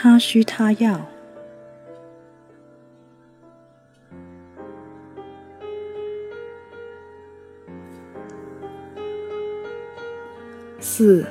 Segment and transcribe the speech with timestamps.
[0.00, 1.04] 他需他要。
[10.78, 11.26] 四，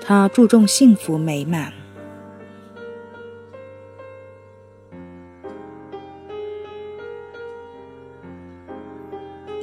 [0.00, 1.70] 他注重幸福美满。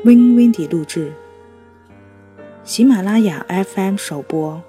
[0.04, 1.12] Win Windy 录制，
[2.64, 4.69] 喜马拉雅 FM 首播。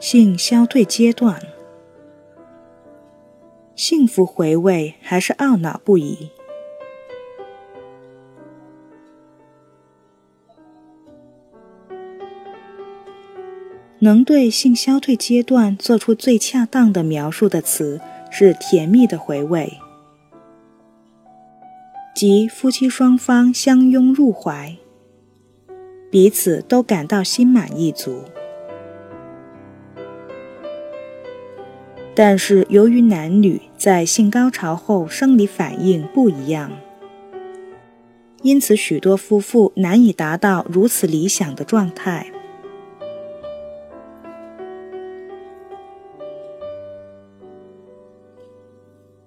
[0.00, 1.42] 性消退阶段，
[3.76, 6.30] 幸福回味还是懊恼不已？
[13.98, 19.74] 能对性消退阶段做出最恰当的描述的词是“甜蜜的回味”，
[22.16, 24.78] 即夫妻双方相拥入怀，
[26.10, 28.24] 彼此都感到心满意足。
[32.14, 36.70] 但是，由于男女在性高潮后生理反应不一样，
[38.42, 42.26] 因此许多夫妇难以达到如此理想的状态。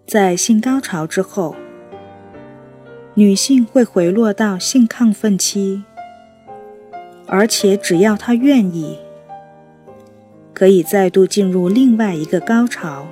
[0.06, 1.56] 在性高潮之后，
[3.16, 5.84] 女性会回落到性亢奋期，
[7.26, 9.00] 而且只要她愿意，
[10.54, 13.08] 可以再度进入另外一个高潮。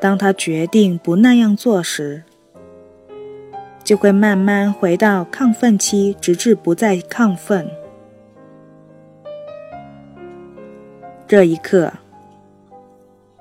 [0.00, 2.22] 当他决定不那样做时，
[3.84, 7.68] 就会慢慢回到亢奋期，直至不再亢奋。
[11.26, 11.92] 这一刻。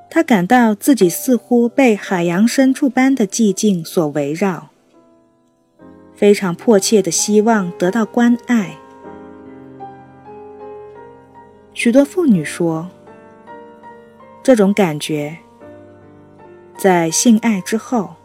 [0.10, 4.70] 他感到自己似乎被海洋深处般的寂静所围绕，
[6.16, 8.78] 非常迫切的希望得到关爱。
[11.78, 12.90] 许多妇女说，
[14.42, 15.38] 这种感觉
[16.76, 18.16] 在性爱之后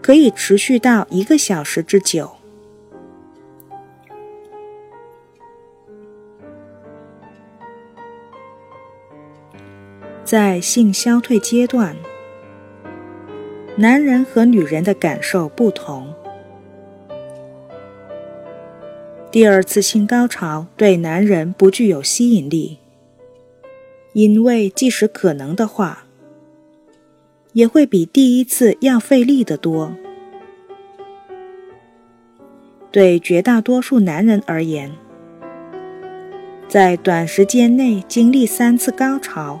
[0.00, 2.30] 可以持续到一个小时之久。
[10.22, 11.96] 在性消退阶段，
[13.74, 16.11] 男人和女人的感受不同。
[19.32, 22.76] 第二次性高潮对男人不具有吸引力，
[24.12, 26.04] 因为即使可能的话，
[27.54, 29.96] 也会比第一次要费力得多。
[32.90, 34.92] 对绝大多数男人而言，
[36.68, 39.58] 在短时间内经历三次高潮。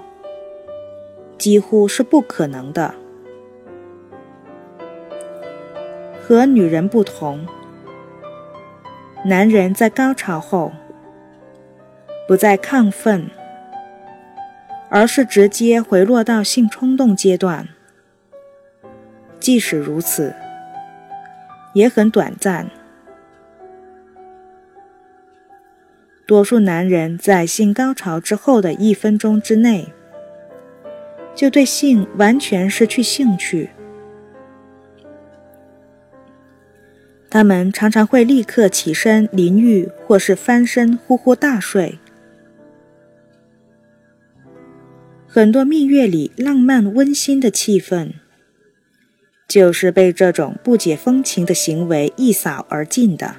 [1.38, 2.94] 几乎是不可能的。
[6.20, 7.44] 和女人不同，
[9.24, 10.72] 男人在高潮后
[12.26, 13.30] 不再亢奋，
[14.90, 17.68] 而是直接回落到性冲动阶段。
[19.38, 20.34] 即使如此，
[21.72, 22.68] 也很短暂。
[26.26, 29.92] 多数男人在性高潮之后的一分钟之内。
[31.34, 33.70] 就对性完全失去兴趣，
[37.32, 41.98] 他们常常会立刻起身淋浴，或是翻身呼呼大睡。
[45.26, 48.12] 很多蜜月里浪漫温馨的气氛，
[49.48, 53.36] 就是被这种不解风情的行为一扫而尽的。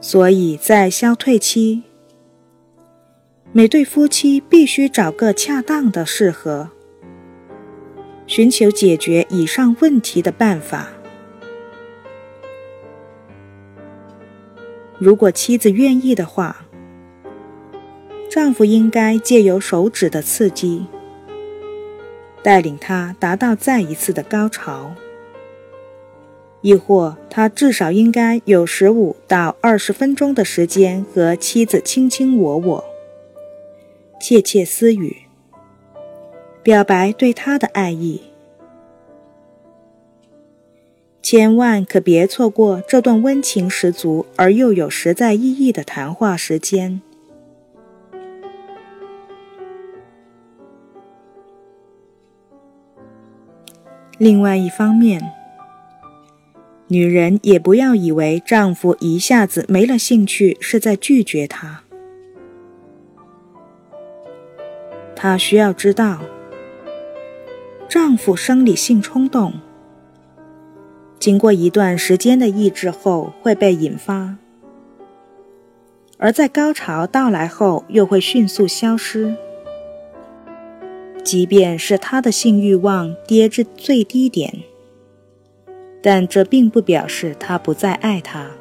[0.00, 1.82] 所以在消退期，
[3.58, 6.70] 每对夫妻必须找个恰当的适合，
[8.24, 10.90] 寻求解决以上问题的办法。
[14.96, 16.66] 如果妻子愿意的话，
[18.30, 20.86] 丈夫应该借由手指的刺激，
[22.44, 24.94] 带领她达到再一次的高潮。
[26.60, 32.84] 亦或他至少应该有十五到二十分钟的时间和妻子卿卿我我、
[34.20, 35.16] 窃窃私语，
[36.62, 38.22] 表白对他的爱意。
[41.22, 47.00] 千万可别错过这段温情十足而又有实在意义的谈话时间。
[54.18, 55.32] 另外一方面。
[56.90, 61.82] 女人也不要以为丈夫一下子没了兴趣是在拒绝她。
[65.20, 66.20] 她需要知道，
[67.88, 69.54] 丈夫生理性冲动，
[71.18, 74.36] 经过一段时间的抑制后会被引发，
[76.18, 79.34] 而在高潮到来后又会迅速消失。
[81.24, 84.62] 即便是他的性欲望跌至最低点，
[86.00, 88.52] 但这并不表示他不再爱她。